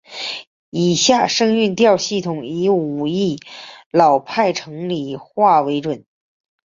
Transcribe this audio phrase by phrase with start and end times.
[0.71, 3.39] 以下声韵调系统以武义
[3.91, 6.05] 老派城里话为准。